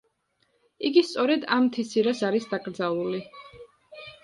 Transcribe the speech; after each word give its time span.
იგი 0.89 1.03
სწორედ 1.09 1.45
ამ 1.57 1.61
მთის 1.67 1.93
ძირას 1.93 2.25
არის 2.31 2.51
დაკრძალული. 2.55 3.23